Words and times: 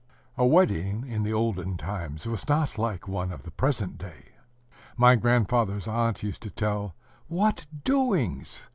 A 0.35 0.43
wedding 0.47 1.05
in 1.07 1.21
the 1.21 1.31
olden 1.31 1.77
times 1.77 2.25
was 2.25 2.49
not 2.49 2.79
like 2.79 3.07
one 3.07 3.31
of 3.31 3.43
the 3.43 3.51
present 3.51 3.99
day. 3.99 4.29
My 4.97 5.15
grandfather's 5.15 5.87
aunt 5.87 6.23
used 6.23 6.41
to 6.41 6.49
tell 6.49 6.95
what 7.27 7.67
doings! 7.83 8.67